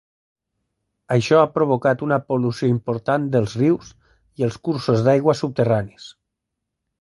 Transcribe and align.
Això 1.15 1.41
ha 1.41 1.49
provocat 1.57 2.01
una 2.07 2.17
pol·lució 2.31 2.69
important 2.77 3.27
dels 3.35 3.53
rius 3.63 3.93
i 4.43 4.47
els 4.49 4.59
cursos 4.69 5.05
d'aigua 5.11 5.37
subterranis. 5.43 6.11